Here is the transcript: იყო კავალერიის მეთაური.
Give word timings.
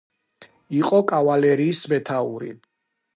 იყო 0.77 1.01
კავალერიის 1.11 1.83
მეთაური. 1.93 2.51